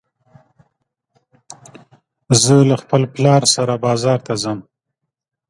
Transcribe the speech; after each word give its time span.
زه 2.41 2.55
له 2.69 2.75
خپل 2.81 3.01
پلار 3.13 3.41
سره 3.55 3.73
بازار 3.85 4.19
ته 4.25 4.33
ځم 4.43 4.59